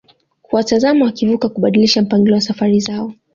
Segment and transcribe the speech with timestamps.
[0.41, 3.13] kuwatazama wakivuka kubadilisha mpangilio wa safari zao